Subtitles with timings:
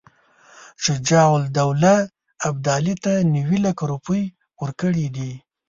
[0.85, 1.93] شجاع الدوله
[2.49, 4.23] ابدالي ته نیوي لکه روپۍ
[4.61, 5.31] ورکړي دي.